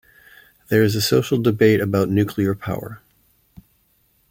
[0.69, 3.03] There is a social debate about nuclear power.